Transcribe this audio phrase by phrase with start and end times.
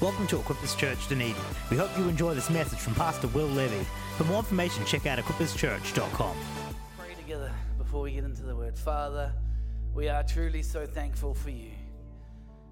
[0.00, 1.34] Welcome to Equippers Church Dunedin.
[1.72, 3.84] We hope you enjoy this message from Pastor Will Levy.
[4.16, 6.36] For more information, check out equipperschurch.com.
[6.96, 8.78] Pray together before we get into the word.
[8.78, 9.32] Father,
[9.92, 11.72] we are truly so thankful for you.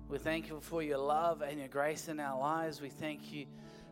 [0.08, 2.80] We're thankful for your love and your grace in our lives.
[2.80, 3.46] We thank you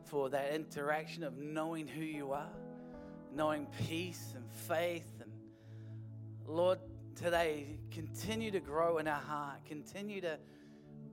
[0.04, 2.52] for that interaction of knowing who you are,
[3.34, 5.10] knowing peace and faith.
[5.20, 5.32] And
[6.46, 6.78] Lord,
[7.16, 10.38] today, continue to grow in our heart, continue to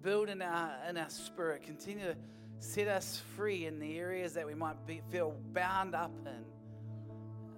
[0.02, 2.16] build in our, in our spirit, continue to
[2.60, 6.46] set us free in the areas that we might be, feel bound up in.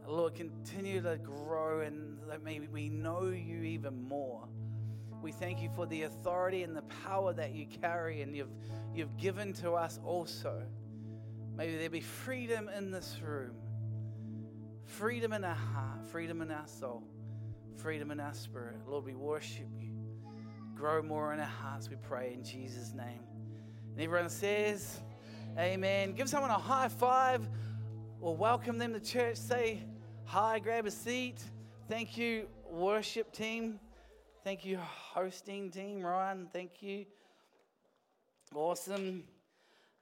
[0.07, 4.47] Lord, continue to grow and that maybe we know you even more.
[5.21, 8.51] We thank you for the authority and the power that you carry and you've,
[8.93, 10.63] you've given to us also.
[11.55, 13.55] Maybe there be freedom in this room,
[14.85, 17.03] freedom in our heart, freedom in our soul,
[17.77, 18.77] freedom in our spirit.
[18.85, 19.92] Lord, we worship you
[20.75, 23.21] grow more in our hearts, we pray in Jesus' name.
[23.93, 24.99] And everyone says,
[25.57, 26.13] Amen.
[26.13, 27.47] Give someone a high five
[28.19, 29.37] or welcome them to church.
[29.37, 29.83] Say
[30.25, 31.43] hi, grab a seat.
[31.87, 33.79] Thank you, worship team.
[34.43, 36.01] Thank you, hosting team.
[36.01, 37.05] Ryan, thank you.
[38.55, 39.23] Awesome.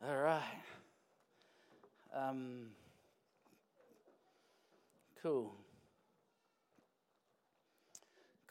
[0.01, 0.41] All right.
[2.15, 2.67] Um,
[5.21, 5.53] cool.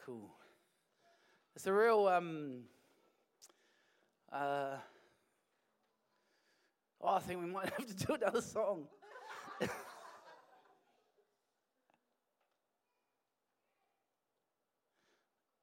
[0.05, 0.29] Cool.
[1.61, 2.07] It's a real.
[2.07, 2.61] Um,
[4.33, 4.77] uh,
[6.99, 8.87] oh, I think we might have to do another song.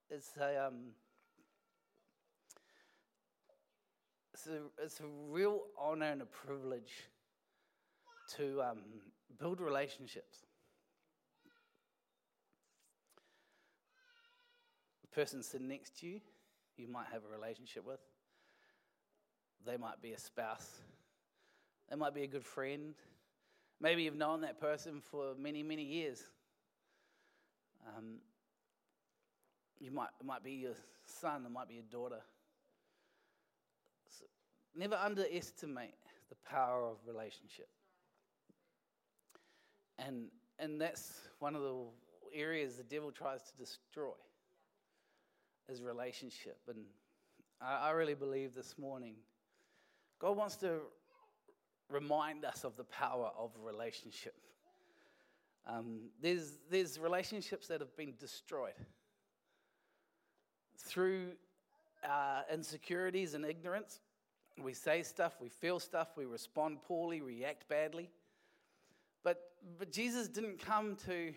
[0.09, 0.69] it's a.
[0.69, 0.93] Um,
[4.33, 7.09] it's a, it's a real honor and a privilege
[8.37, 8.85] to um,
[9.41, 10.48] build relationships.
[15.19, 16.21] Person sitting next to you,
[16.77, 17.99] you might have a relationship with.
[19.67, 20.71] They might be a spouse.
[21.91, 22.95] They might be a good friend.
[23.81, 26.23] Maybe you've known that person for many, many years.
[27.85, 28.19] Um,
[29.81, 30.75] you might, it might be your
[31.05, 32.21] son, it might be your daughter.
[34.21, 34.25] So
[34.77, 35.97] never underestimate
[36.29, 37.67] the power of relationship.
[39.99, 40.27] And,
[40.61, 41.75] and that's one of the
[42.33, 44.13] areas the devil tries to destroy
[45.69, 46.59] is relationship.
[46.69, 46.79] And
[47.61, 49.15] I, I really believe this morning
[50.19, 50.81] God wants to
[51.91, 54.35] remind us of the power of relationship.
[55.67, 58.73] Um, there's, there's relationships that have been destroyed
[60.77, 61.33] through
[62.09, 64.01] uh, insecurities and ignorance.
[64.61, 68.11] We say stuff, we feel stuff, we respond poorly, react badly.
[69.23, 69.41] But,
[69.79, 71.33] but Jesus didn't come to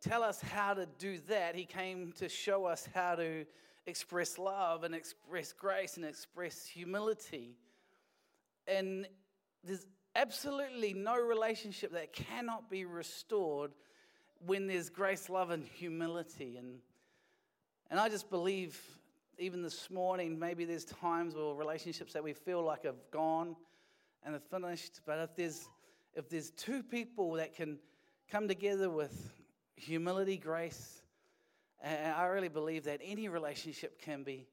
[0.00, 1.54] tell us how to do that.
[1.54, 3.44] He came to show us how to
[3.86, 7.56] express love and express grace and express humility.
[8.66, 9.06] And
[9.64, 13.72] there's absolutely no relationship that cannot be restored
[14.46, 16.56] when there's grace, love, and humility.
[16.56, 16.78] And,
[17.90, 18.80] and I just believe,
[19.38, 23.56] even this morning, maybe there's times or relationships that we feel like have gone
[24.24, 25.00] and are finished.
[25.04, 25.68] But if there's,
[26.14, 27.78] if there's two people that can
[28.30, 29.39] come together with
[29.80, 31.02] humility, grace.
[31.82, 34.46] And I really believe that any relationship can be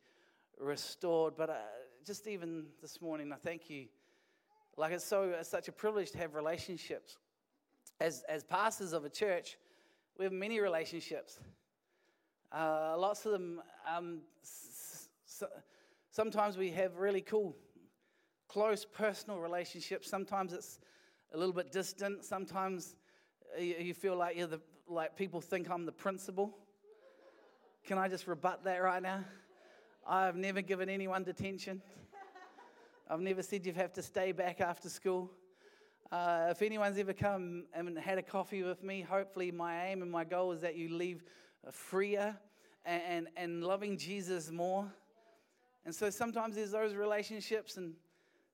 [0.60, 1.34] restored.
[1.38, 1.56] But uh,
[2.06, 3.88] just even this morning, I thank you.
[4.78, 7.18] Like it's so it's such a privilege to have relationships.
[8.00, 9.58] As as pastors of a church,
[10.18, 11.40] we have many relationships.
[12.52, 13.62] Uh, lots of them.
[13.94, 14.22] Um,
[16.12, 17.56] sometimes we have really cool,
[18.48, 20.10] close personal relationships.
[20.10, 20.80] Sometimes it's
[21.34, 22.24] a little bit distant.
[22.24, 22.96] Sometimes
[23.60, 26.56] you feel like you're the like people think I'm the principal.
[27.86, 29.24] Can I just rebut that right now?
[30.08, 31.82] I've never given anyone detention.
[33.10, 35.32] I've never said you have to stay back after school.
[36.12, 40.10] Uh, if anyone's ever come and had a coffee with me, hopefully my aim and
[40.10, 41.24] my goal is that you leave
[41.70, 42.38] freer
[42.86, 44.90] and, and, and loving Jesus more.
[45.86, 47.94] And so sometimes there's those relationships, and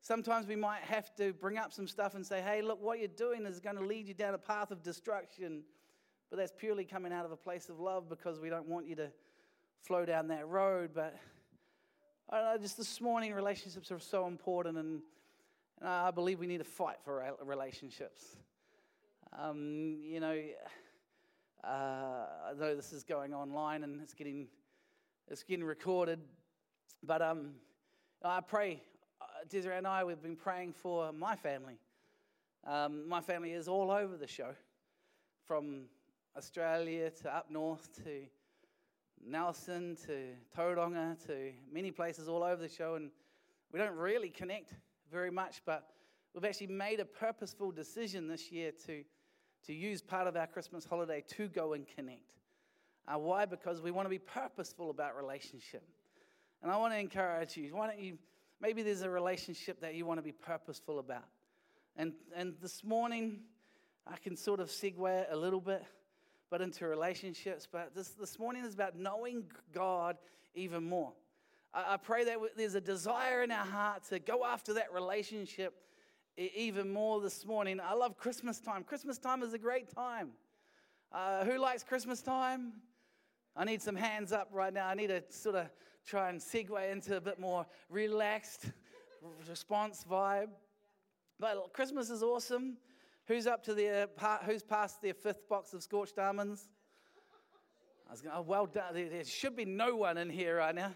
[0.01, 3.07] sometimes we might have to bring up some stuff and say, hey, look, what you're
[3.07, 5.63] doing is going to lead you down a path of destruction.
[6.33, 8.95] But that's purely coming out of a place of love because we don't want you
[8.95, 9.09] to
[9.83, 10.89] flow down that road.
[10.91, 11.15] But
[12.27, 15.01] I don't know, just this morning, relationships are so important, and,
[15.79, 18.35] and I believe we need to fight for relationships.
[19.37, 20.35] Um, you know,
[21.63, 24.47] uh, I know this is going online and it's getting
[25.27, 26.19] it's getting recorded,
[27.03, 27.51] but um,
[28.25, 28.81] I pray.
[29.21, 31.77] Uh, Desiree and I, we've been praying for my family.
[32.65, 34.55] Um, my family is all over the show,
[35.45, 35.83] from
[36.35, 38.23] Australia to up north to
[39.25, 42.95] Nelson to Tauranga to many places all over the show.
[42.95, 43.11] And
[43.71, 44.73] we don't really connect
[45.11, 45.87] very much, but
[46.33, 49.03] we've actually made a purposeful decision this year to,
[49.65, 52.33] to use part of our Christmas holiday to go and connect.
[53.07, 53.45] Uh, why?
[53.45, 55.83] Because we want to be purposeful about relationship.
[56.61, 57.75] And I want to encourage you.
[57.75, 58.17] Why don't you?
[58.61, 61.25] Maybe there's a relationship that you want to be purposeful about.
[61.97, 63.41] And, and this morning,
[64.07, 65.83] I can sort of segue a little bit,
[66.53, 67.67] but into relationships.
[67.69, 70.17] But this, this morning is about knowing God
[70.53, 71.11] even more.
[71.73, 75.73] I, I pray that there's a desire in our heart to go after that relationship
[76.37, 77.79] even more this morning.
[77.79, 78.83] I love Christmas time.
[78.83, 80.29] Christmas time is a great time.
[81.11, 82.73] Uh, who likes Christmas time?
[83.55, 84.87] I need some hands up right now.
[84.87, 85.65] I need to sort of
[86.05, 88.65] try and segue into a bit more relaxed
[89.49, 90.49] response vibe.
[91.39, 92.77] But Christmas is awesome.
[93.27, 94.07] Who's up to their
[94.45, 96.67] who's passed their fifth box of scorched almonds?
[98.07, 98.93] I was going, oh, well done.
[98.93, 100.93] There should be no one in here right now.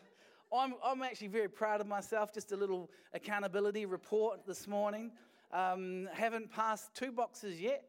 [0.53, 2.33] I'm, I'm actually very proud of myself.
[2.33, 5.11] Just a little accountability report this morning.
[5.51, 7.85] Um, haven't passed two boxes yet.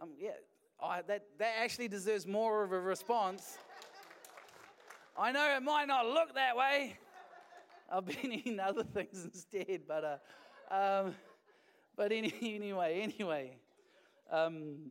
[0.00, 0.32] Um, yeah,
[0.82, 3.58] I, that, that actually deserves more of a response.
[5.16, 6.98] I know it might not look that way.
[7.90, 10.20] I've been eating other things instead, but,
[10.70, 11.14] uh, um,
[11.96, 13.56] but any, anyway, anyway.
[14.30, 14.90] Um,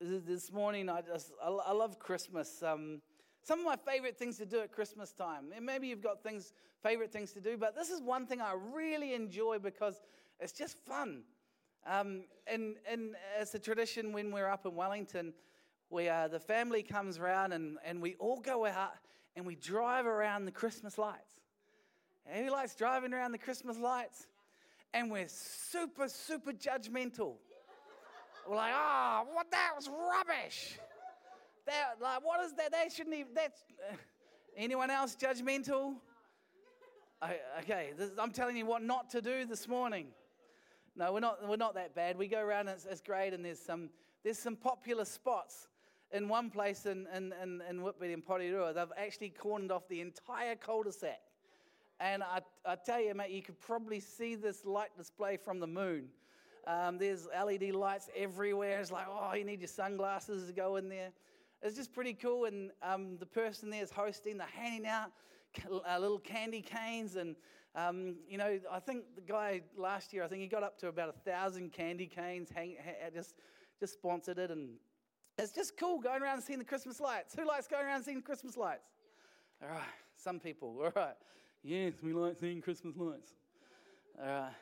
[0.00, 2.62] this morning, I just I, I love Christmas.
[2.62, 3.00] Um,
[3.42, 5.52] some of my favorite things to do at Christmas time.
[5.54, 6.52] And maybe you've got things,
[6.82, 10.00] favorite things to do, but this is one thing I really enjoy because
[10.40, 11.22] it's just fun.
[11.86, 15.34] Um, and, and it's a tradition when we're up in Wellington,
[15.90, 18.94] where the family comes around and, and we all go out
[19.36, 21.34] and we drive around the Christmas lights.
[22.26, 24.26] Who likes driving around the Christmas lights?
[24.94, 27.34] And we're super, super judgmental.
[28.48, 30.78] We're like, oh, what that was rubbish.
[31.66, 32.72] That, like, what is that?
[32.72, 33.60] They shouldn't even, that's,
[34.56, 35.96] anyone else judgmental?
[37.60, 40.06] Okay, this, I'm telling you what not to do this morning.
[40.96, 42.16] No, we're not, we're not that bad.
[42.16, 43.90] We go around, it's, it's great, and there's some,
[44.22, 45.68] there's some popular spots
[46.14, 50.00] in one place in, in, in, in Whitby and Porirua, they've actually cornered off the
[50.00, 51.20] entire cul-de-sac.
[52.04, 55.66] And I, I tell you, mate, you could probably see this light display from the
[55.66, 56.08] moon.
[56.66, 58.78] Um, there's LED lights everywhere.
[58.78, 61.12] It's like, oh, you need your sunglasses to go in there.
[61.62, 62.44] It's just pretty cool.
[62.44, 65.12] And um, the person there is hosting, they're handing out
[65.66, 67.16] uh, little candy canes.
[67.16, 67.36] And,
[67.74, 70.88] um, you know, I think the guy last year, I think he got up to
[70.88, 73.34] about a thousand candy canes, hang, ha, just,
[73.80, 74.50] just sponsored it.
[74.50, 74.74] And
[75.38, 77.34] it's just cool going around and seeing the Christmas lights.
[77.34, 78.90] Who likes going around and seeing the Christmas lights?
[79.62, 79.84] All right,
[80.18, 80.76] some people.
[80.84, 81.16] All right.
[81.66, 83.32] Yes, we like seeing Christmas lights.
[84.20, 84.52] All right.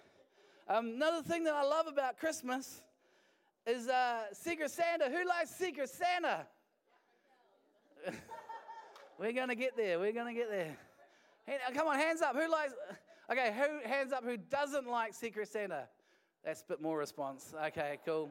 [0.69, 2.81] Um, another thing that I love about Christmas
[3.67, 5.07] is uh, Secret Santa.
[5.07, 6.47] Who likes Secret Santa?
[9.19, 9.99] We're going to get there.
[9.99, 10.77] We're going to get there.
[11.45, 12.37] Hey, come on, hands up.
[12.37, 12.73] Who likes.
[13.29, 15.89] Okay, who hands up who doesn't like Secret Santa?
[16.45, 17.53] That's a bit more response.
[17.67, 18.31] Okay, cool.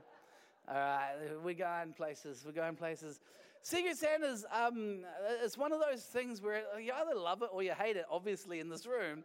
[0.69, 2.44] All right, we're going places.
[2.45, 3.19] We're going places.
[3.63, 5.01] Secret Santa's, um,
[5.43, 8.59] it's one of those things where you either love it or you hate it, obviously,
[8.59, 9.23] in this room.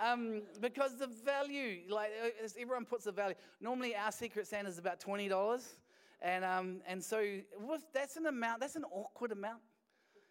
[0.00, 2.10] Um, because the value, like
[2.58, 3.34] everyone puts the value.
[3.60, 5.74] Normally, our Secret Santa is about twenty dollars,
[6.22, 7.24] and um, and so
[7.60, 8.60] with, that's an amount.
[8.60, 9.60] That's an awkward amount.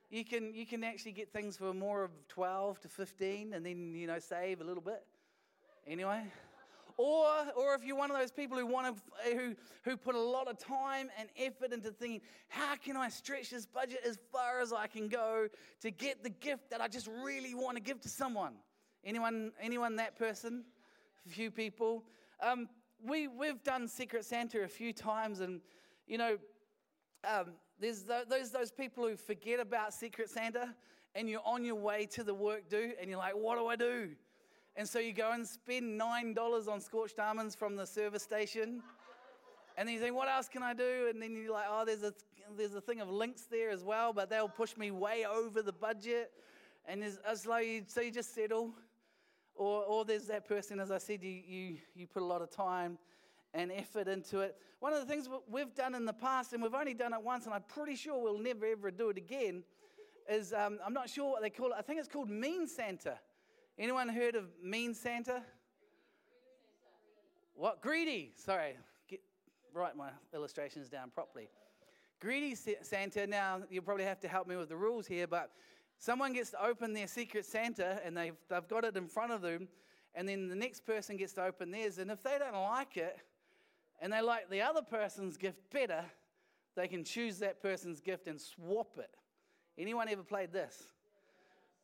[0.09, 3.93] You can you can actually get things for more of twelve to fifteen, and then
[3.93, 5.03] you know save a little bit.
[5.85, 6.23] Anyway.
[6.97, 10.19] Or, or if you're one of those people who, want to, who, who put a
[10.19, 14.61] lot of time and effort into thinking, how can I stretch this budget as far
[14.61, 15.47] as I can go
[15.81, 18.53] to get the gift that I just really want to give to someone?
[19.05, 20.63] Anyone, anyone that person?
[21.27, 22.03] A few people.
[22.41, 22.67] Um,
[23.05, 25.61] we, we've done Secret Santa a few times, and,
[26.07, 26.37] you know,
[27.27, 30.73] um, there's those, those people who forget about Secret Santa,
[31.13, 33.75] and you're on your way to the work do, and you're like, what do I
[33.75, 34.09] do?
[34.77, 38.83] And so you go and spend $9 on scorched almonds from the service station.
[39.75, 41.07] And then you think, what else can I do?
[41.09, 42.13] And then you're like, oh, there's a,
[42.55, 45.73] there's a thing of Lynx there as well, but they'll push me way over the
[45.73, 46.31] budget.
[46.87, 48.71] And it's like, so you just settle.
[49.55, 52.51] Or, or there's that person, as I said, you, you, you put a lot of
[52.51, 52.99] time
[53.55, 54.55] and effort into it.
[54.79, 57.45] One of the things we've done in the past, and we've only done it once,
[57.45, 59.63] and I'm pretty sure we'll never ever do it again,
[60.29, 61.75] is um, I'm not sure what they call it.
[61.75, 63.17] I think it's called Mean Santa.
[63.79, 65.43] Anyone heard of mean Santa?
[67.53, 67.79] What?
[67.81, 68.31] Greedy.
[68.35, 68.75] Sorry.
[69.07, 69.21] Get,
[69.71, 71.47] write my illustrations down properly.
[72.19, 73.27] Greedy Santa.
[73.27, 75.51] Now, you'll probably have to help me with the rules here, but
[75.99, 79.41] someone gets to open their secret Santa and they've, they've got it in front of
[79.41, 79.67] them,
[80.15, 81.99] and then the next person gets to open theirs.
[81.99, 83.19] And if they don't like it
[84.01, 86.03] and they like the other person's gift better,
[86.75, 89.11] they can choose that person's gift and swap it.
[89.77, 90.81] Anyone ever played this?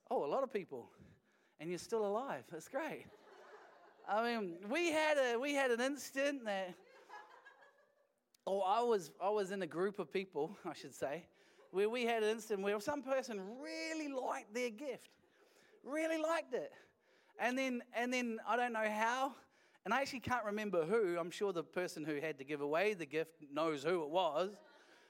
[0.09, 0.89] Oh, a lot of people
[1.59, 2.43] and you're still alive.
[2.51, 3.05] That's great.
[4.07, 6.73] I mean, we had a we had an instant that.
[8.45, 11.25] Oh, I was I was in a group of people, I should say,
[11.71, 15.09] where we had an instant where some person really liked their gift,
[15.83, 16.71] really liked it,
[17.39, 19.35] and then and then I don't know how,
[19.85, 21.17] and I actually can't remember who.
[21.17, 24.51] I'm sure the person who had to give away the gift knows who it was.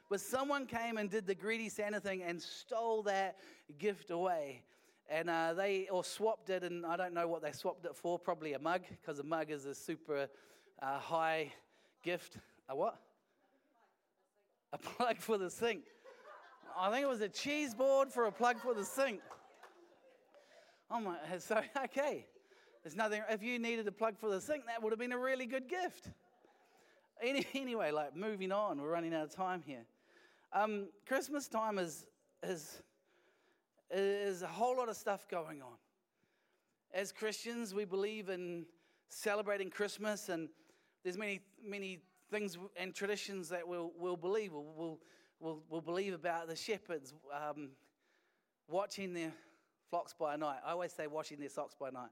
[0.09, 3.37] But someone came and did the greedy Santa thing and stole that
[3.79, 4.61] gift away
[5.09, 8.17] and uh, they or swapped it, and I don't know what they swapped it for.
[8.17, 10.27] Probably a mug, because a mug is a super
[10.81, 11.51] uh, high
[12.03, 12.37] gift.
[12.69, 12.99] A what?
[14.71, 15.83] A plug for the sink.
[16.77, 19.21] I think it was a cheese board for a plug for the sink.
[20.89, 21.17] Oh my!
[21.39, 22.25] So okay,
[22.83, 23.21] there's nothing.
[23.29, 25.67] If you needed a plug for the sink, that would have been a really good
[25.67, 26.09] gift.
[27.21, 29.85] Any, anyway, like moving on, we're running out of time here.
[30.51, 32.05] Um, Christmas time is
[32.43, 32.81] is
[33.89, 35.77] there's a whole lot of stuff going on.
[36.93, 38.65] As Christians, we believe in
[39.09, 40.49] celebrating Christmas, and
[41.03, 41.99] there's many, many
[42.31, 44.53] things and traditions that we'll, we'll believe.
[44.53, 44.99] We'll, we'll,
[45.39, 47.69] we'll, we'll believe about the shepherds um,
[48.67, 49.31] watching their
[49.89, 50.59] flocks by night.
[50.65, 52.09] I always say washing their socks by night.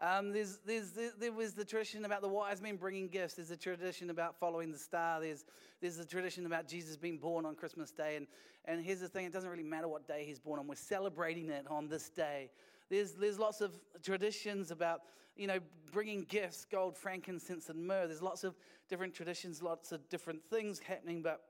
[0.00, 3.34] Um, there's, there's, there was the tradition about the wise men bringing gifts.
[3.34, 5.20] There's a tradition about following the star.
[5.20, 5.44] There's,
[5.80, 8.16] there's a tradition about Jesus being born on Christmas Day.
[8.16, 8.26] And,
[8.64, 11.48] and here's the thing it doesn't really matter what day he's born on, we're celebrating
[11.48, 12.50] it on this day.
[12.90, 15.02] There's, there's lots of traditions about,
[15.36, 15.58] you know,
[15.92, 18.06] bringing gifts, gold, frankincense, and myrrh.
[18.06, 18.56] There's lots of
[18.88, 21.22] different traditions, lots of different things happening.
[21.22, 21.40] But,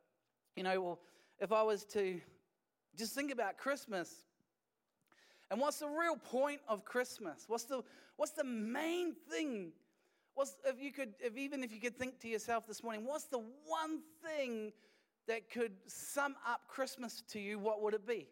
[0.54, 1.00] you know, well,
[1.40, 2.20] if I was to
[2.96, 4.24] just think about Christmas,
[5.50, 7.44] and what's the real point of Christmas?
[7.46, 7.82] What's the,
[8.16, 9.72] what's the main thing?
[10.34, 13.24] What's, if you could, if even if you could think to yourself this morning, what's
[13.24, 14.72] the one thing
[15.28, 17.58] that could sum up Christmas to you?
[17.58, 18.26] What would it be?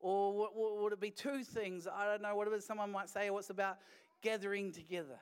[0.00, 1.86] Or what, what, would it be two things?
[1.86, 2.34] I don't know.
[2.34, 3.78] Whatever someone might say, what's about
[4.20, 5.18] gathering together?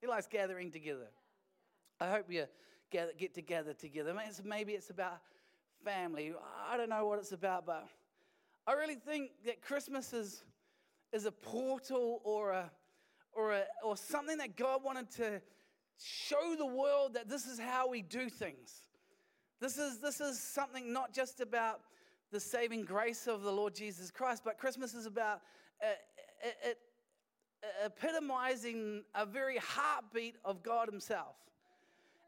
[0.00, 1.08] He likes gathering together.
[2.00, 2.46] I hope you
[2.90, 4.14] gather, get together together.
[4.44, 5.18] Maybe it's about
[5.84, 6.32] family.
[6.70, 7.86] I don't know what it's about, but
[8.66, 10.42] I really think that Christmas is,
[11.12, 12.70] is a portal or, a,
[13.32, 15.40] or, a, or something that God wanted to
[16.02, 18.82] show the world that this is how we do things.
[19.60, 21.80] This is, this is something not just about
[22.32, 25.40] the saving grace of the Lord Jesus Christ, but Christmas is about
[25.82, 25.88] uh,
[26.64, 26.78] it,
[27.62, 31.36] uh, epitomizing a very heartbeat of God Himself.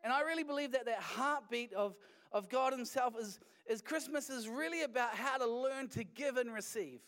[0.05, 1.95] And I really believe that that heartbeat of,
[2.33, 6.53] of God Himself is, is Christmas is really about how to learn to give and
[6.53, 7.01] receive.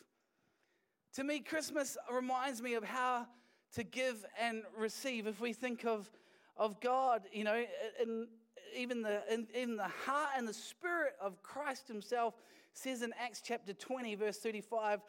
[1.15, 3.27] To me, Christmas reminds me of how
[3.75, 5.27] to give and receive.
[5.27, 6.11] If we think of,
[6.57, 7.65] of God, you know,
[8.03, 8.27] in,
[8.77, 9.23] even, the,
[9.55, 12.35] in, the heart and the spirit of Christ Himself
[12.73, 15.01] says in Acts chapter 20, verse 35.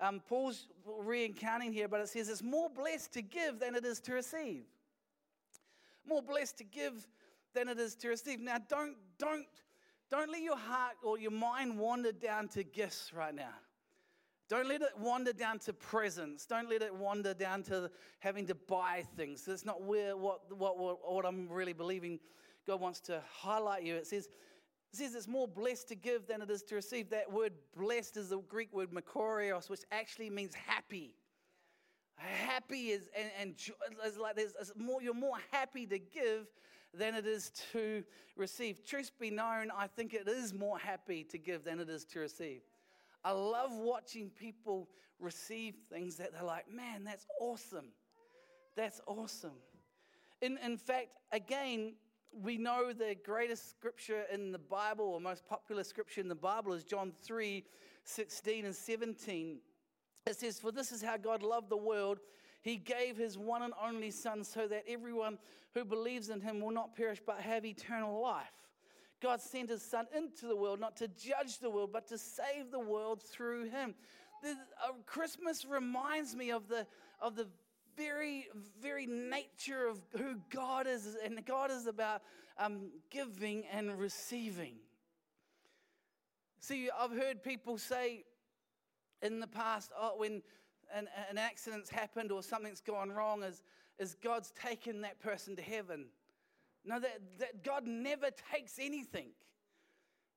[0.00, 3.98] Um, Paul's recounting here, but it says it's more blessed to give than it is
[4.00, 4.62] to receive.
[6.06, 7.06] More blessed to give
[7.52, 8.40] than it is to receive.
[8.40, 9.44] Now, don't, don't
[10.10, 13.52] don't let your heart or your mind wander down to gifts right now.
[14.48, 16.46] Don't let it wander down to presents.
[16.46, 17.90] Don't let it wander down to
[18.20, 19.44] having to buy things.
[19.44, 22.18] That's not where what, what, what, I'm really believing
[22.66, 23.94] God wants to highlight you.
[23.96, 24.26] It says,
[24.92, 27.10] it says it's more blessed to give than it is to receive.
[27.10, 31.14] That word blessed is the Greek word makarios, which actually means happy.
[32.16, 33.54] Happy is, and, and
[34.04, 36.46] it's like there's more, you're more happy to give
[36.94, 38.02] than it is to
[38.34, 38.84] receive.
[38.84, 42.20] Truth be known, I think it is more happy to give than it is to
[42.20, 42.62] receive.
[43.24, 47.88] I love watching people receive things that they're like, man, that's awesome.
[48.76, 49.56] That's awesome.
[50.40, 51.94] In, in fact, again,
[52.32, 56.72] we know the greatest scripture in the Bible, or most popular scripture in the Bible,
[56.72, 57.64] is John 3
[58.04, 59.58] 16 and 17.
[60.26, 62.20] It says, For this is how God loved the world
[62.62, 65.38] he gave his one and only Son so that everyone
[65.74, 68.52] who believes in him will not perish but have eternal life.
[69.20, 72.70] God sent his Son into the world not to judge the world, but to save
[72.70, 73.94] the world through him.
[74.44, 76.86] Uh, Christmas reminds me of the,
[77.20, 77.48] of the
[77.96, 78.46] very,
[78.80, 82.22] very nature of who God is, and God is about
[82.58, 84.76] um, giving and receiving.
[86.60, 88.24] See, I've heard people say
[89.22, 90.42] in the past, oh, when
[90.94, 93.62] an, an accident's happened or something's gone wrong is,
[93.98, 96.06] is God's taken that person to heaven.
[96.88, 99.28] No, that, that God never takes anything.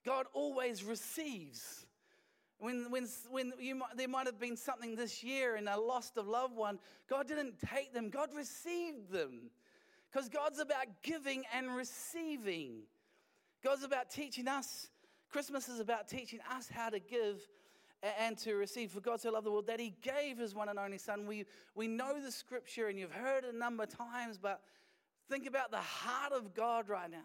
[0.05, 1.85] God always receives.
[2.59, 6.11] When, when, when you might, there might have been something this year and a loss
[6.17, 6.77] of loved one,
[7.09, 9.49] God didn't take them, God received them.
[10.11, 12.81] Because God's about giving and receiving.
[13.63, 14.89] God's about teaching us.
[15.31, 17.47] Christmas is about teaching us how to give
[18.19, 18.91] and to receive.
[18.91, 21.25] For God so loved the world that he gave his one and only Son.
[21.25, 24.59] We, we know the scripture and you've heard it a number of times, but
[25.31, 27.17] think about the heart of God right now.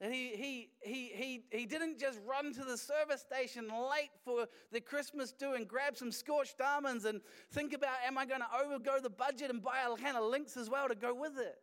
[0.00, 4.46] That he, he, he, he, he didn't just run to the service station late for
[4.72, 7.20] the Christmas do and grab some scorched almonds and
[7.52, 10.56] think about, am I going to overgo the budget and buy a can of Lynx
[10.56, 11.56] as well to go with it?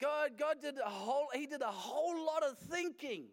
[0.00, 3.24] God, God did a whole, he did a whole lot of thinking.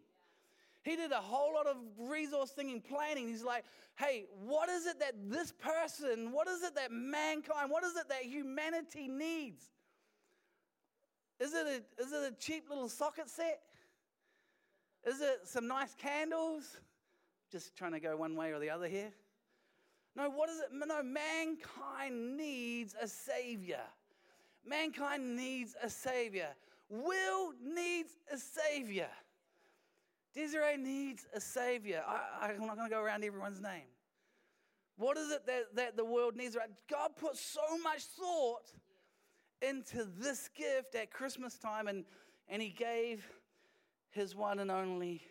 [0.82, 3.28] He did a whole lot of resource thinking, planning.
[3.28, 3.64] He's like,
[3.96, 8.08] hey, what is it that this person, what is it that mankind, what is it
[8.08, 9.70] that humanity needs?
[11.38, 13.60] Is it a, is it a cheap little socket set?
[15.06, 16.78] Is it some nice candles?
[17.52, 19.12] Just trying to go one way or the other here.
[20.16, 20.68] No, what is it?
[20.72, 23.82] No, mankind needs a savior.
[24.66, 26.48] Mankind needs a savior.
[26.88, 29.08] Will needs a savior.
[30.34, 32.02] Desiree needs a savior.
[32.06, 33.88] I, am not going to go around everyone's name.
[34.96, 36.56] What is it that, that the world needs?
[36.90, 38.72] God put so much thought
[39.62, 42.04] into this gift at Christmas time, and,
[42.48, 43.26] and He gave
[44.16, 45.22] his one and only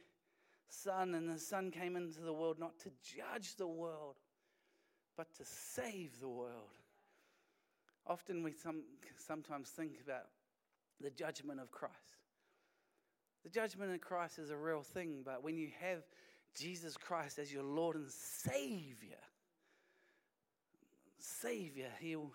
[0.68, 4.16] Son, and the Son came into the world not to judge the world,
[5.18, 6.78] but to save the world.
[8.06, 8.84] Often we some,
[9.18, 10.28] sometimes think about
[11.02, 11.96] the judgment of Christ.
[13.44, 16.04] The judgment of Christ is a real thing, but when you have
[16.56, 19.18] Jesus Christ as your Lord and Savior,
[21.18, 22.32] Savior, He'll,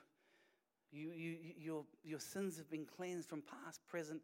[0.92, 4.20] you, you, your, your sins have been cleansed from past, present,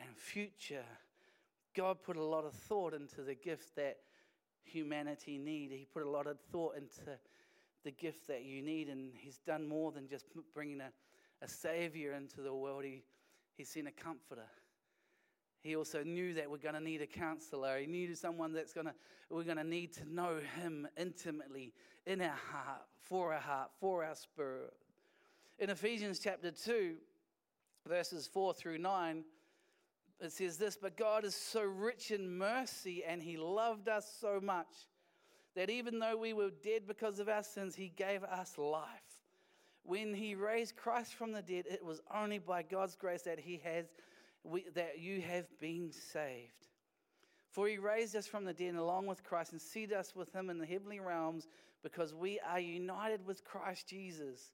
[0.00, 0.84] and future.
[1.74, 3.98] God put a lot of thought into the gift that
[4.64, 5.70] humanity need.
[5.70, 7.18] He put a lot of thought into
[7.84, 10.90] the gift that you need, and He's done more than just bringing a,
[11.42, 12.84] a Savior into the world.
[12.84, 13.02] He,
[13.56, 14.46] he's sent a comforter.
[15.62, 17.78] He also knew that we're going to need a counselor.
[17.78, 18.94] He knew someone that's going to,
[19.30, 21.72] we're going to need to know Him intimately
[22.06, 24.74] in our heart, for our heart, for our spirit.
[25.58, 26.94] In Ephesians chapter 2,
[27.86, 29.24] verses 4 through 9,
[30.20, 34.40] it says this, but God is so rich in mercy and he loved us so
[34.40, 34.88] much
[35.54, 38.88] that even though we were dead because of our sins, he gave us life.
[39.84, 43.60] When he raised Christ from the dead, it was only by God's grace that he
[43.64, 43.84] has
[44.42, 46.52] we, that you have been saved.
[47.50, 50.50] For he raised us from the dead along with Christ and seated us with him
[50.50, 51.46] in the heavenly realms
[51.82, 54.52] because we are united with Christ Jesus.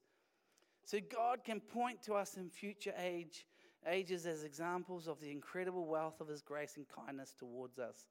[0.85, 3.45] So God can point to us in future age
[3.87, 8.05] ages as examples of the incredible wealth of his grace and kindness towards us,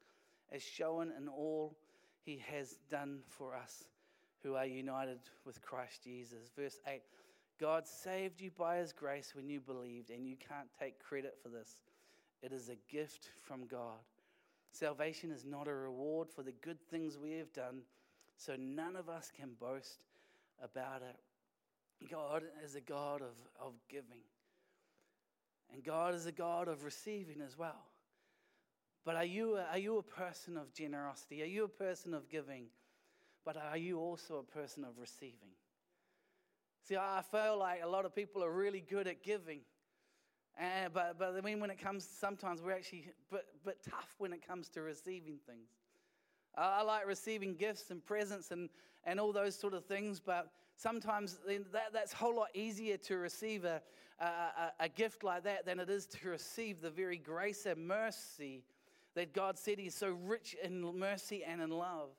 [0.50, 1.76] as shown in all
[2.24, 3.84] he has done for us
[4.42, 6.50] who are united with Christ Jesus.
[6.56, 7.02] Verse 8
[7.60, 11.50] God saved you by his grace when you believed, and you can't take credit for
[11.50, 11.82] this.
[12.42, 13.98] It is a gift from God.
[14.72, 17.82] Salvation is not a reward for the good things we have done,
[18.36, 19.98] so none of us can boast
[20.62, 21.16] about it.
[22.08, 24.22] God is a God of, of giving.
[25.72, 27.86] And God is a God of receiving as well.
[29.04, 31.42] But are you, are you a person of generosity?
[31.42, 32.66] Are you a person of giving?
[33.44, 35.54] But are you also a person of receiving?
[36.86, 39.60] See, I feel like a lot of people are really good at giving.
[40.58, 44.32] And, but, but I mean, when it comes, sometimes we're actually but, but tough when
[44.32, 45.70] it comes to receiving things.
[46.56, 48.68] I, I like receiving gifts and presents and,
[49.04, 51.38] and all those sort of things, but sometimes
[51.72, 53.82] that, that's a whole lot easier to receive a,
[54.18, 58.64] a, a, gift like that than it is to receive the very grace and mercy
[59.14, 62.10] that God said He's so rich in mercy and in love.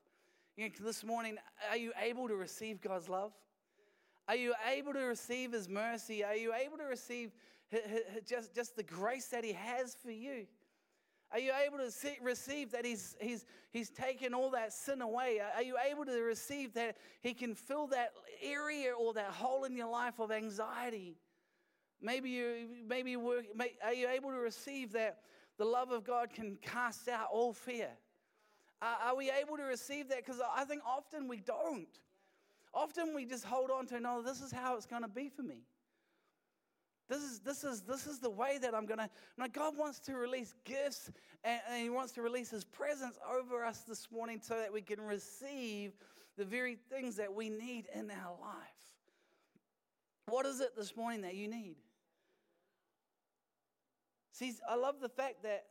[0.58, 1.38] You know, this morning,
[1.70, 3.32] are you able to receive God's love?
[4.28, 6.24] Are you able to receive His mercy?
[6.24, 7.32] Are you able to receive
[8.28, 10.46] just, just the grace that He has for you?
[11.32, 15.40] Are you able to see, receive that he's, he's, he's taken all that sin away?
[15.56, 18.12] Are you able to receive that He can fill that
[18.44, 21.16] area or that hole in your life of anxiety?
[22.02, 25.20] Maybe you, maybe work, may, are you able to receive that
[25.58, 27.90] the love of God can cast out all fear?
[28.82, 30.26] Uh, are we able to receive that?
[30.26, 31.88] Because I think often we don't.
[32.74, 35.44] Often we just hold on to, no, this is how it's going to be for
[35.44, 35.64] me.
[37.12, 39.10] This is, this is, this is the way that I'm going to.
[39.38, 41.12] Now, God wants to release gifts
[41.44, 44.82] and, and He wants to release His presence over us this morning so that we
[44.82, 45.92] can receive
[46.38, 48.96] the very things that we need in our life.
[50.30, 51.76] What is it this morning that you need?
[54.32, 55.66] See, I love the fact that,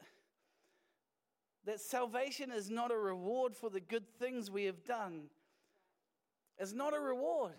[1.64, 5.30] that salvation is not a reward for the good things we have done.
[6.58, 7.54] It's not a reward.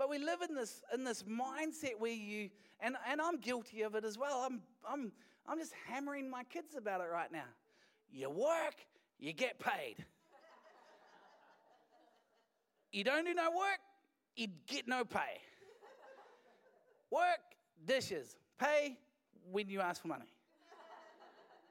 [0.00, 2.48] But we live in this, in this mindset where you,
[2.80, 4.46] and, and I'm guilty of it as well.
[4.48, 5.12] I'm, I'm,
[5.46, 7.44] I'm just hammering my kids about it right now.
[8.10, 8.76] You work,
[9.18, 9.96] you get paid.
[12.90, 13.80] you don't do no work,
[14.36, 15.42] you get no pay.
[17.10, 17.40] work,
[17.84, 18.96] dishes, pay
[19.52, 20.32] when you ask for money.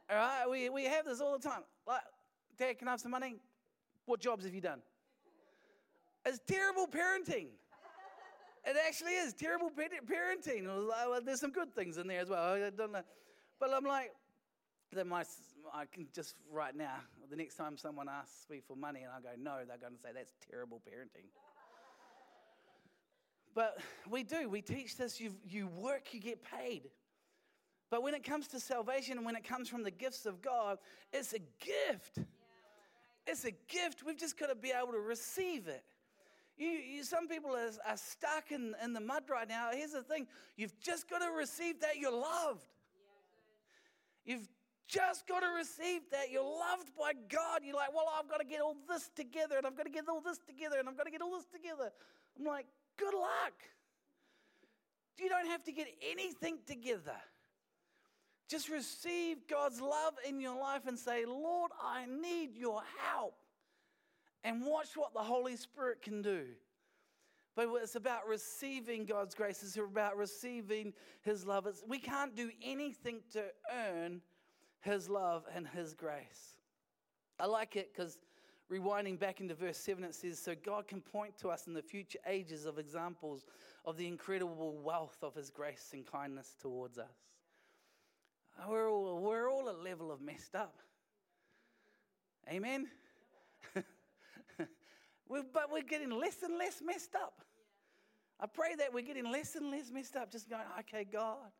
[0.07, 1.63] All right, we, we have this all the time.
[1.87, 2.01] Like,
[2.59, 3.37] Dad, can I have some money?
[4.05, 4.81] What jobs have you done?
[6.27, 7.47] It's terrible parenting.
[8.65, 10.65] It actually is terrible parenting.
[10.65, 12.53] Well, there's some good things in there as well.
[12.53, 13.01] I don't know.
[13.59, 14.11] But I'm like,
[14.91, 15.23] then my,
[15.73, 16.95] I can just right now,
[17.29, 19.99] the next time someone asks me for money and I go, no, they're going to
[20.01, 21.27] say, that's terrible parenting.
[23.53, 24.49] but we do.
[24.49, 26.89] We teach this you, you work, you get paid.
[27.89, 30.77] But when it comes to salvation and when it comes from the gifts of God,
[31.11, 32.17] it's a gift.
[32.17, 33.27] Yeah, right.
[33.27, 34.03] It's a gift.
[34.05, 35.83] We've just got to be able to receive it.
[36.59, 39.69] You, you, some people are, are stuck in, in the mud right now.
[39.71, 42.67] Here's the thing you've just got to receive that you're loved.
[44.25, 44.49] You've
[44.85, 47.61] just got to receive that you're loved by God.
[47.63, 50.09] You're like, well, I've got to get all this together, and I've got to get
[50.09, 51.91] all this together, and I've got to get all this together.
[52.37, 52.65] I'm like,
[52.97, 53.53] good luck.
[55.17, 57.15] You don't have to get anything together.
[58.49, 62.81] Just receive God's love in your life and say, Lord, I need your
[63.13, 63.35] help.
[64.43, 66.45] And watch what the Holy Spirit can do.
[67.55, 69.61] But it's about receiving God's grace.
[69.63, 71.67] It's about receiving His love.
[71.67, 74.21] It's, we can't do anything to earn
[74.81, 76.55] His love and His grace.
[77.37, 78.17] I like it because
[78.71, 81.81] rewinding back into verse 7, it says, So God can point to us in the
[81.81, 83.45] future ages of examples
[83.85, 87.07] of the incredible wealth of His grace and kindness towards us.
[88.69, 90.77] We're all, we're all a level of messed up.
[92.49, 92.87] Amen?
[95.29, 97.41] we but we're getting less and less messed up.
[98.39, 101.51] I pray that we're getting less and less messed up, just going, okay, God,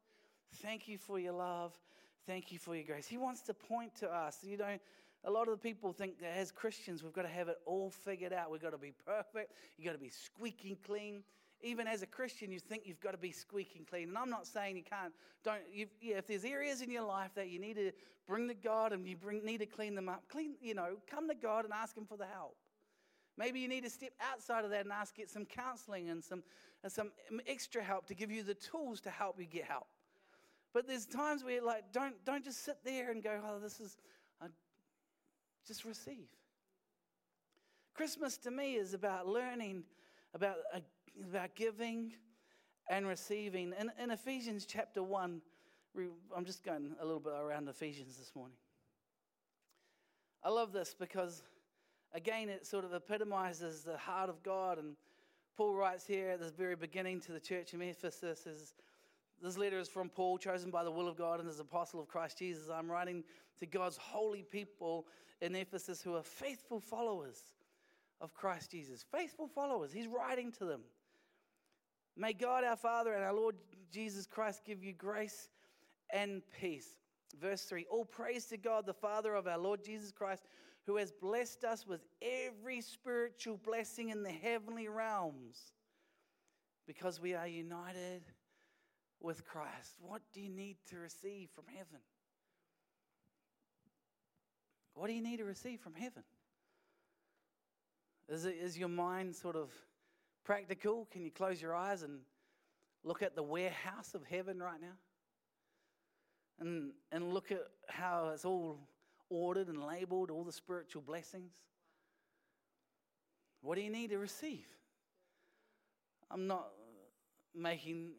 [0.62, 1.78] thank you for your love.
[2.26, 3.08] Thank you for your grace.
[3.08, 4.38] He wants to point to us.
[4.44, 4.78] You know,
[5.26, 7.90] a lot of the people think that as Christians, we've got to have it all
[7.90, 8.50] figured out.
[8.50, 9.54] We've got to be perfect.
[9.78, 11.24] You've got to be squeaking clean
[11.62, 14.10] even as a Christian, you think you've got to be squeaking clean.
[14.10, 15.14] And I'm not saying you can't.
[15.44, 15.62] Don't.
[15.72, 17.92] You, yeah, if there's areas in your life that you need to
[18.28, 20.56] bring to God and you bring, need to clean them up, clean.
[20.62, 22.56] You know, come to God and ask Him for the help.
[23.40, 26.44] Maybe you need to step outside of that and ask get some counseling and some
[26.84, 27.12] and some
[27.48, 29.88] extra help to give you the tools to help you get help.
[30.74, 33.98] But there's times where like don't don't just sit there and go, oh, this is.
[34.42, 34.48] Uh,
[35.66, 36.28] just receive.
[37.94, 39.84] Christmas to me is about learning
[40.34, 40.82] about a
[41.30, 42.14] about giving
[42.90, 43.74] and receiving.
[43.80, 45.42] In, in Ephesians chapter 1,
[46.36, 48.58] I'm just going a little bit around Ephesians this morning.
[50.44, 51.44] I love this because,
[52.14, 54.78] again, it sort of epitomizes the heart of God.
[54.78, 54.96] And
[55.58, 58.74] Paul writes here at the very beginning to the church of Ephesus is,
[59.42, 62.08] this letter is from Paul, chosen by the will of God and as apostle of
[62.08, 62.70] Christ Jesus.
[62.70, 63.24] I'm writing
[63.60, 65.08] to God's holy people
[65.42, 67.40] in Ephesus who are faithful followers
[68.20, 69.06] of Christ Jesus.
[69.12, 69.94] Faithful followers.
[69.94, 70.82] He's writing to them.
[72.18, 73.56] May God our Father and our Lord
[73.92, 75.50] Jesus Christ give you grace
[76.12, 76.98] and peace.
[77.40, 80.44] Verse 3 All praise to God, the Father of our Lord Jesus Christ,
[80.90, 85.72] who has blessed us with every spiritual blessing in the heavenly realms
[86.88, 88.24] because we are united
[89.22, 89.98] with Christ.
[90.02, 92.00] What do you need to receive from heaven?
[94.96, 96.24] What do you need to receive from heaven?
[98.28, 99.70] Is, it, is your mind sort of
[100.44, 102.22] Practical, can you close your eyes and
[103.04, 104.98] look at the warehouse of heaven right now?
[106.60, 108.80] And, and look at how it's all
[109.30, 111.54] ordered and labeled, all the spiritual blessings.
[113.62, 114.68] What do you need to receive?
[116.32, 116.68] I'm not
[117.56, 118.12] making,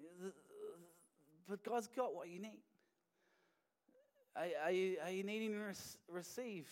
[1.49, 2.63] but God's got what you need.
[4.37, 5.65] Are, are, you, are you needing to
[6.09, 6.69] receive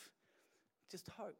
[0.90, 1.36] just hope?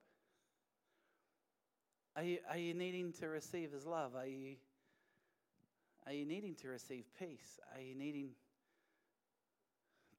[2.17, 4.17] Are you, are you needing to receive His love?
[4.17, 4.57] Are you,
[6.07, 7.61] are you needing to receive peace?
[7.75, 8.31] Are you needing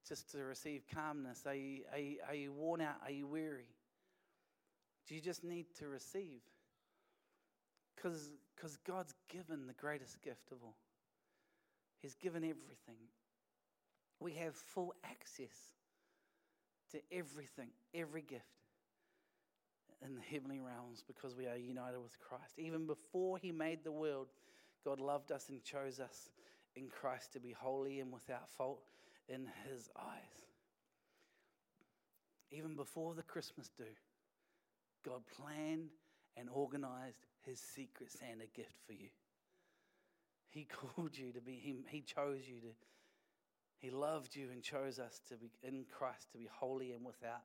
[0.09, 1.43] just to receive calmness?
[1.45, 2.95] Are you, are you, are you worn out?
[3.05, 3.69] Are you weary?
[5.07, 6.41] Do you just need to receive?
[7.95, 10.75] Because God's given the greatest gift of all.
[12.01, 13.07] He's given everything.
[14.19, 15.55] We have full access
[16.91, 18.43] to everything, every gift
[20.05, 22.57] in the heavenly realms because we are united with Christ.
[22.57, 24.27] Even before He made the world,
[24.85, 26.29] God loved us and chose us
[26.75, 28.81] in Christ to be holy and without fault
[29.29, 30.45] in His eyes.
[32.51, 33.83] Even before the Christmas do,
[35.05, 35.89] God planned
[36.35, 39.09] and organized His secret Santa gift for you.
[40.49, 42.73] He called you to be, He, he chose you to,
[43.77, 47.43] He loved you and chose us to be in Christ to be holy and without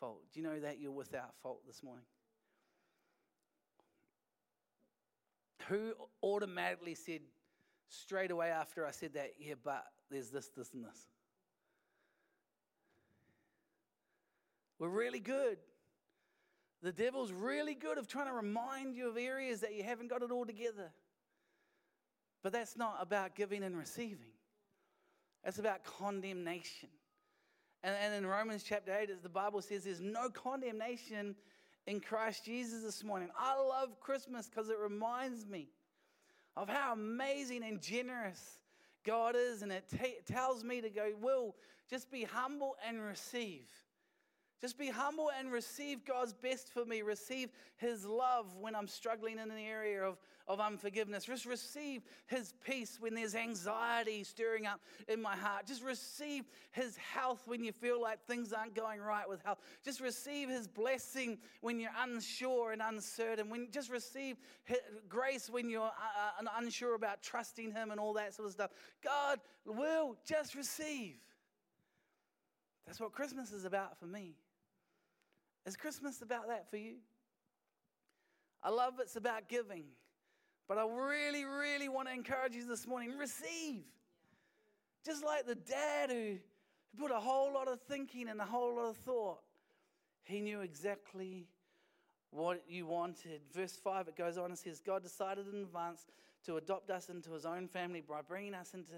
[0.00, 0.22] fault.
[0.32, 2.04] Do you know that you're without fault this morning?
[5.68, 7.20] Who automatically said
[7.88, 11.08] straight away after I said that, yeah, but there's this, this, and this?
[14.78, 15.58] We're really good.
[16.82, 20.22] The devil's really good of trying to remind you of areas that you haven't got
[20.22, 20.92] it all together.
[22.42, 24.32] But that's not about giving and receiving.
[25.44, 26.88] That's about condemnation.
[27.82, 31.34] And, and in Romans chapter 8, as the Bible says, there's no condemnation
[31.86, 33.28] in Christ Jesus this morning.
[33.38, 35.68] I love Christmas because it reminds me
[36.56, 38.58] of how amazing and generous
[39.04, 39.62] God is.
[39.62, 41.56] And it t- tells me to go, Will,
[41.88, 43.68] just be humble and receive.
[44.60, 47.02] Just be humble and receive God's best for me.
[47.02, 50.18] Receive His love when I'm struggling in an area of,
[50.48, 51.26] of unforgiveness.
[51.26, 55.66] Just receive His peace when there's anxiety stirring up in my heart.
[55.66, 59.58] Just receive His health when you feel like things aren't going right with health.
[59.84, 63.50] Just receive His blessing when you're unsure and uncertain.
[63.50, 68.14] When, just receive his grace when you're uh, uh, unsure about trusting Him and all
[68.14, 68.72] that sort of stuff.
[69.04, 71.14] God will just receive.
[72.86, 74.34] That's what Christmas is about for me.
[75.68, 76.94] Is Christmas about that for you?
[78.62, 79.84] I love it's about giving,
[80.66, 83.82] but I really, really want to encourage you this morning receive.
[85.04, 86.38] Just like the dad who
[86.98, 89.40] put a whole lot of thinking and a whole lot of thought,
[90.24, 91.46] he knew exactly
[92.30, 93.42] what you wanted.
[93.52, 96.06] Verse 5, it goes on and says, God decided in advance
[96.46, 98.94] to adopt us into his own family by bringing us into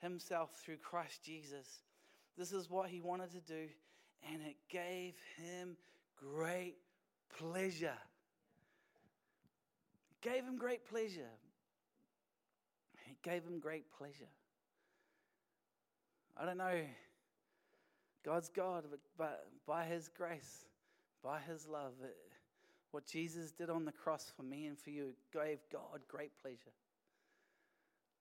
[0.00, 1.82] himself through Christ Jesus.
[2.38, 3.68] This is what he wanted to do,
[4.32, 5.76] and it gave him
[6.16, 6.76] great
[7.38, 7.98] pleasure.
[10.10, 11.30] It gave him great pleasure.
[13.10, 14.30] It gave him great pleasure.
[16.36, 16.80] I don't know.
[18.24, 20.66] God's God, but, but by His grace,
[21.22, 22.16] by His love, it,
[22.90, 26.72] what Jesus did on the cross for me and for you gave God great pleasure.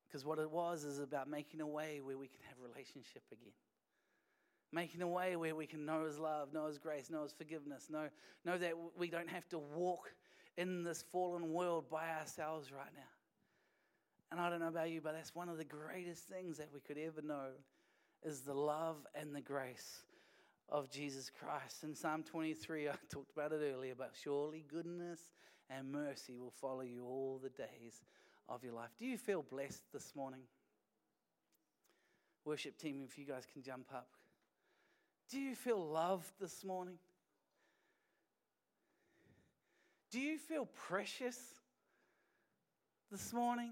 [0.07, 3.53] Because what it was is about making a way where we can have relationship again
[4.73, 7.87] making a way where we can know His love, know His grace, know His forgiveness,
[7.89, 8.09] know,
[8.43, 10.13] know that we don't have to walk
[10.57, 13.01] in this fallen world by ourselves right now.
[14.31, 16.79] And I don't know about you, but that's one of the greatest things that we
[16.79, 17.49] could ever know
[18.23, 20.03] is the love and the grace
[20.69, 21.83] of Jesus Christ.
[21.83, 25.19] In Psalm 23, I talked about it earlier, but surely goodness
[25.69, 28.01] and mercy will follow you all the days
[28.49, 28.89] of your life.
[28.97, 30.41] Do you feel blessed this morning?
[32.45, 34.07] Worship team, if you guys can jump up.
[35.29, 36.97] Do you feel loved this morning?
[40.11, 41.39] Do you feel precious
[43.11, 43.71] this morning?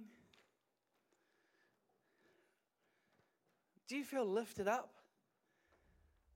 [3.88, 4.94] Do you feel lifted up?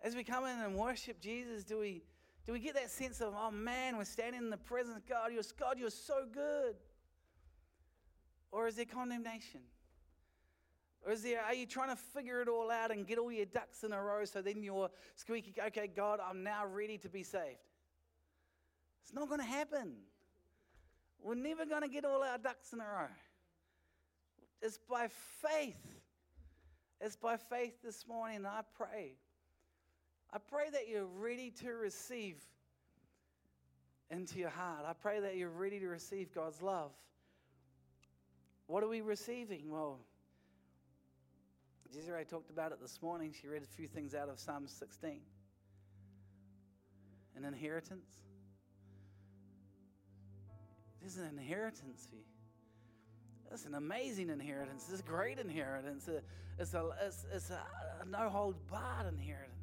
[0.04, 2.04] As we come in and worship Jesus, do we,
[2.46, 5.32] do we get that sense of, oh man, we're standing in the presence of God,
[5.34, 6.76] you're, God, you're so good?
[8.52, 9.62] Or is there condemnation?
[11.06, 13.46] Or is there, are you trying to figure it all out and get all your
[13.46, 17.22] ducks in a row so then you're squeaky, okay, God, I'm now ready to be
[17.22, 17.60] saved?
[19.04, 19.94] It's not going to happen.
[21.22, 23.08] We're never going to get all our ducks in a row.
[24.64, 25.10] It's by
[25.44, 25.78] faith.
[27.00, 28.44] It's by faith this morning.
[28.48, 29.14] I pray.
[30.34, 32.42] I pray that you're ready to receive
[34.10, 34.86] into your heart.
[34.88, 36.92] I pray that you're ready to receive God's love.
[38.66, 39.70] What are we receiving?
[39.70, 40.00] Well,
[41.96, 43.34] Desiree talked about it this morning.
[43.40, 45.22] She read a few things out of Psalm 16.
[47.38, 48.24] An inheritance.
[51.00, 52.24] There's an inheritance for you.
[53.50, 54.90] It's an amazing inheritance.
[54.92, 56.10] It's a great inheritance.
[56.60, 57.62] It's a, it's, it's a,
[58.02, 59.56] a no holds barred inheritance.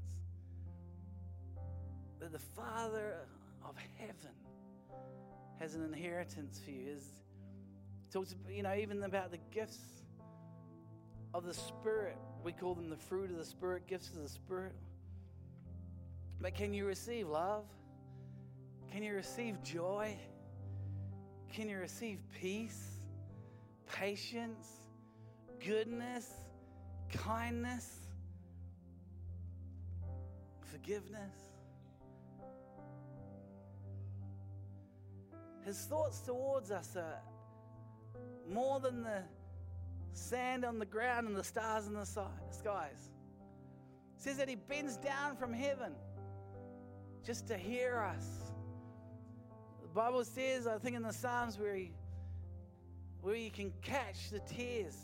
[2.18, 3.26] That the Father
[3.62, 4.34] of heaven
[5.60, 6.92] has an inheritance for you.
[6.96, 7.04] Is
[8.10, 10.01] talks, you know, even about the gifts
[11.34, 12.16] of the Spirit.
[12.44, 14.74] We call them the fruit of the Spirit, gifts of the Spirit.
[16.40, 17.64] But can you receive love?
[18.90, 20.16] Can you receive joy?
[21.52, 23.06] Can you receive peace,
[23.90, 24.66] patience,
[25.64, 26.28] goodness,
[27.12, 27.88] kindness,
[30.60, 31.32] forgiveness?
[35.64, 37.20] His thoughts towards us are
[38.50, 39.22] more than the
[40.12, 43.10] sand on the ground and the stars in the skies.
[44.16, 45.92] It says that he bends down from heaven
[47.24, 48.52] just to hear us.
[49.80, 51.92] The Bible says, I think in the Psalms, where, he,
[53.20, 54.96] where you can catch the tears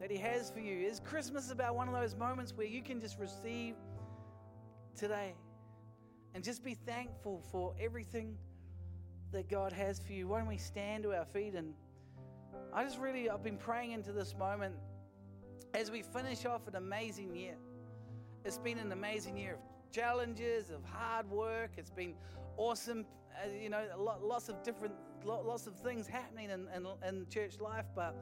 [0.00, 0.86] that he has for you.
[0.86, 3.74] Is Christmas about one of those moments where you can just receive
[4.96, 5.34] today
[6.34, 8.36] and just be thankful for everything
[9.32, 10.28] that God has for you?
[10.28, 11.74] Why don't we stand to our feet and
[12.72, 14.74] I just really, I've been praying into this moment
[15.74, 17.56] as we finish off an amazing year.
[18.44, 19.60] It's been an amazing year of
[19.92, 21.72] challenges, of hard work.
[21.76, 22.14] It's been
[22.56, 23.04] awesome,
[23.42, 23.84] uh, you know,
[24.22, 24.94] lots of different,
[25.24, 27.86] lots of things happening in, in, in church life.
[27.94, 28.14] But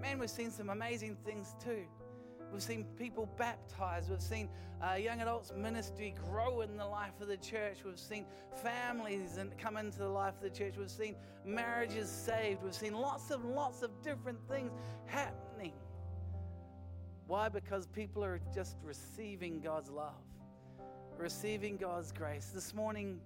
[0.00, 1.84] man, we've seen some amazing things too.
[2.52, 4.10] We've seen people baptized.
[4.10, 4.48] We've seen
[4.82, 7.78] uh, young adults ministry grow in the life of the church.
[7.84, 8.26] We've seen
[8.62, 10.74] families and come into the life of the church.
[10.76, 12.62] We've seen marriages saved.
[12.62, 14.70] We've seen lots and lots of different things
[15.06, 15.72] happening.
[17.26, 17.48] Why?
[17.48, 20.12] Because people are just receiving God's love,
[21.16, 22.50] receiving God's grace.
[22.54, 23.18] This morning,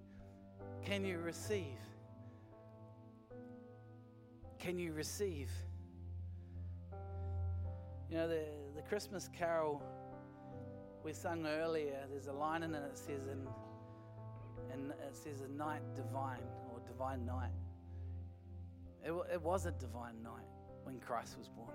[0.85, 1.65] can you receive?
[4.59, 5.51] Can you receive?
[8.09, 9.81] You know, the, the Christmas carol
[11.03, 13.47] we sung earlier, there's a line in it that says, and,
[14.71, 17.51] and it says, a night divine or divine night.
[19.05, 20.47] It, it was a divine night
[20.83, 21.73] when Christ was born.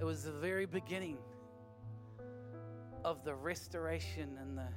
[0.00, 1.18] It was the very beginning
[3.04, 4.68] of the restoration and the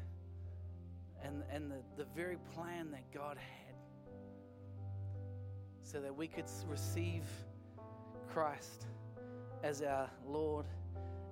[1.23, 3.75] and, and the, the very plan that God had
[5.83, 7.23] so that we could receive
[8.33, 8.85] Christ
[9.63, 10.65] as our Lord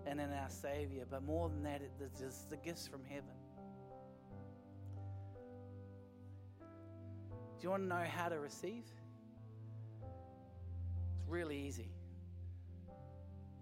[0.06, 1.06] and in our Savior.
[1.10, 3.24] But more than that, it's the gifts from heaven.
[6.60, 8.84] Do you want to know how to receive?
[10.02, 11.90] It's really easy.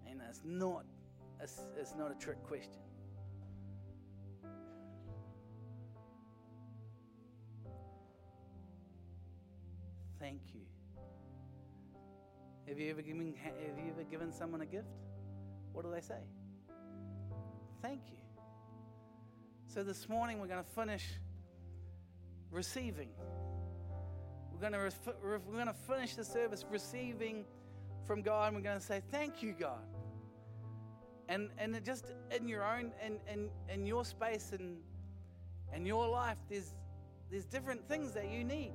[0.08, 0.84] And it's not,
[1.40, 2.80] it's, it's not a trick question.
[10.20, 10.67] Thank you.
[12.68, 14.88] Have you ever given, have you ever given someone a gift?
[15.72, 16.20] What do they say?
[17.80, 18.18] Thank you.
[19.66, 21.04] So this morning we're going to finish
[22.50, 23.08] receiving.
[24.52, 27.46] We're going to, we're going to finish the service receiving
[28.06, 29.84] from God, and we're going to say, Thank you, God.
[31.30, 34.76] And, and just in your own, in, in, in your space and,
[35.72, 36.74] and your life, there's,
[37.30, 38.72] there's different things that you need.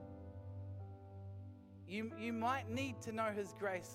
[1.93, 3.93] You, you might need to know His grace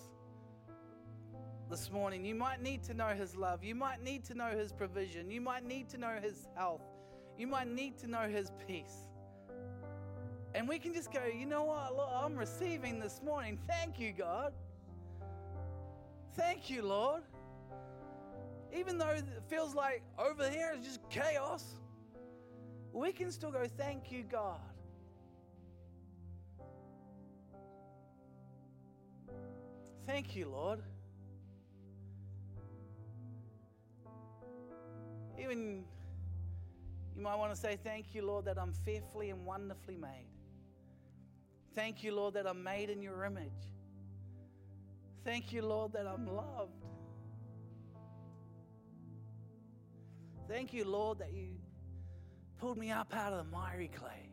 [1.69, 2.25] this morning.
[2.25, 3.65] You might need to know His love.
[3.65, 5.33] You might need to know His provision.
[5.33, 6.83] You might need to know His health.
[7.37, 9.09] You might need to know His peace.
[10.55, 11.97] And we can just go, you know what?
[11.97, 13.59] Lord, I'm receiving this morning.
[13.67, 14.53] Thank you, God.
[16.37, 17.23] Thank you, Lord.
[18.73, 21.65] Even though it feels like over here is just chaos,
[22.93, 24.61] we can still go, thank you, God.
[30.09, 30.81] Thank you, Lord.
[35.39, 35.85] Even
[37.15, 40.31] you might want to say, Thank you, Lord, that I'm fearfully and wonderfully made.
[41.75, 43.53] Thank you, Lord, that I'm made in your image.
[45.27, 46.73] Thank you, Lord, that I'm loved.
[50.49, 51.49] Thank you, Lord, that you
[52.59, 54.31] pulled me up out of the miry clay.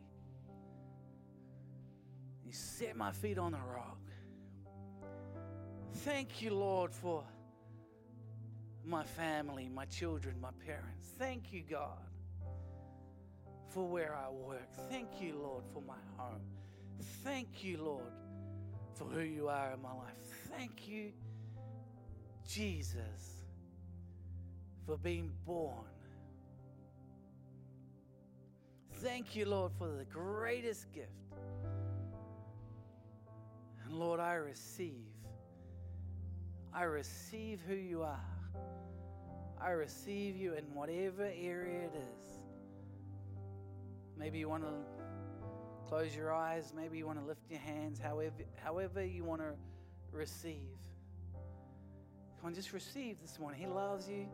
[2.46, 3.98] You set my feet on the rock.
[6.04, 7.24] Thank you, Lord, for
[8.84, 11.08] my family, my children, my parents.
[11.18, 11.98] Thank you, God,
[13.68, 14.68] for where I work.
[14.90, 16.42] Thank you, Lord, for my home.
[17.24, 18.12] Thank you, Lord,
[18.94, 20.48] for who you are in my life.
[20.56, 21.12] Thank you,
[22.46, 23.44] Jesus,
[24.84, 25.84] for being born.
[29.02, 31.10] Thank you, Lord, for the greatest gift.
[33.84, 35.15] And Lord, I receive
[36.76, 38.20] I receive who you are.
[39.58, 42.38] I receive you in whatever area it is.
[44.18, 44.74] Maybe you want to
[45.88, 49.54] close your eyes, maybe you want to lift your hands, however, however you want to
[50.12, 50.76] receive.
[52.38, 53.58] Come on, just receive this morning.
[53.58, 54.28] He loves you.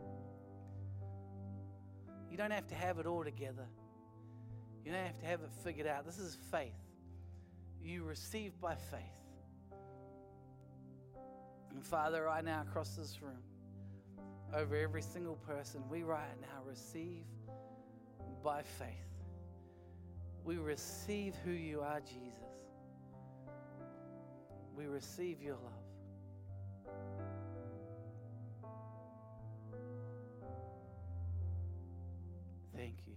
[2.29, 3.69] You don't have to have it all together.
[4.83, 6.05] You don't have to have it figured out.
[6.05, 6.73] This is faith.
[7.81, 9.22] You receive by faith.
[11.73, 13.41] And Father, right now across this room,
[14.53, 17.25] over every single person, we right now receive
[18.43, 18.87] by faith.
[20.45, 22.43] We receive who you are, Jesus.
[24.75, 25.71] We receive your love.
[32.75, 33.13] Thank you.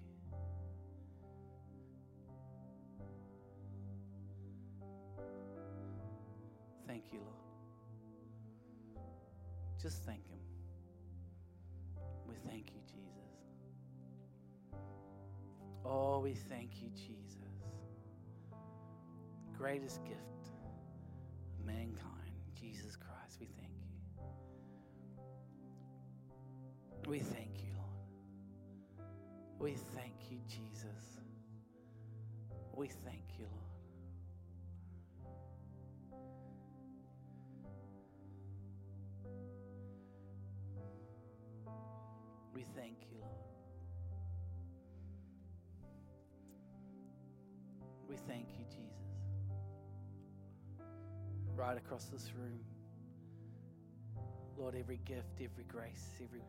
[6.86, 7.45] Thank you, Lord.
[9.80, 10.38] Just thank Him.
[12.26, 12.96] We thank you, Jesus.
[15.84, 17.36] Oh, we thank you, Jesus.
[19.56, 20.50] Greatest gift
[21.58, 23.38] of mankind, Jesus Christ.
[23.40, 23.86] We thank you.
[27.08, 29.08] We thank you, Lord.
[29.58, 31.18] We thank you, Jesus.
[32.74, 33.15] We thank
[51.56, 52.60] Right across this room,
[54.58, 56.42] Lord, every gift, every grace, every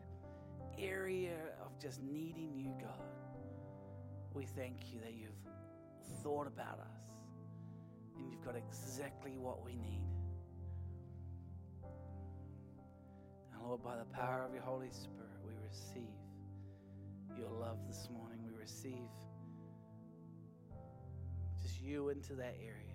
[0.78, 1.34] area
[1.64, 3.00] of just needing you, God,
[4.34, 5.32] we thank you that you've
[6.22, 7.00] thought about us
[8.16, 10.04] and you've got exactly what we need.
[13.54, 16.18] And Lord, by the power of your Holy Spirit, we receive
[17.34, 18.40] your love this morning.
[18.44, 19.08] We receive
[21.62, 22.87] just you into that area.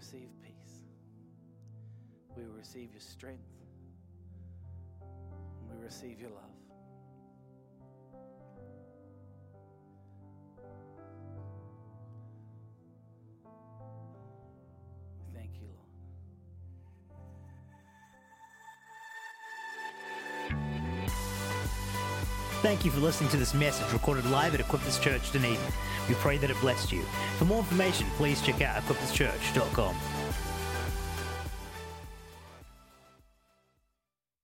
[0.00, 0.86] Receive peace.
[2.34, 3.42] We will receive your strength.
[5.68, 6.59] We receive your love.
[22.62, 25.56] Thank you for listening to this message recorded live at Equippers Church Dunedin.
[26.10, 27.00] We pray that it blessed you.
[27.38, 29.96] For more information, please check out equipperschurch.com.